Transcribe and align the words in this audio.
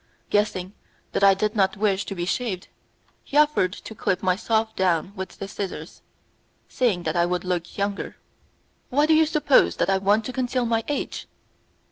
Guessing 0.31 0.73
that 1.11 1.23
I 1.23 1.35
did 1.35 1.55
not 1.55 1.77
wish 1.77 2.05
to 2.05 2.15
be 2.15 2.25
shaved, 2.25 2.69
he 3.23 3.37
offered 3.37 3.71
to 3.71 3.93
clip 3.93 4.23
my 4.23 4.35
soft 4.35 4.75
down 4.75 5.13
with 5.15 5.37
the 5.37 5.47
scissors, 5.47 6.01
saying 6.67 7.03
that 7.03 7.15
I 7.15 7.27
would 7.27 7.43
look 7.43 7.77
younger. 7.77 8.15
"Why 8.89 9.05
do 9.05 9.13
you 9.13 9.27
suppose 9.27 9.75
that 9.75 9.91
I 9.91 9.99
want 9.99 10.25
to 10.25 10.33
conceal 10.33 10.65
my 10.65 10.83
age?" 10.87 11.27